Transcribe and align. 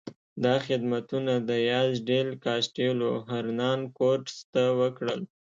دا 0.43 0.55
خدمتونه 0.67 1.33
دیاز 1.49 1.91
ډیل 2.09 2.29
کاسټیلو 2.45 3.11
هرنان 3.29 3.79
کورټس 3.97 4.37
ته 4.53 4.63
وکړل. 4.79 5.21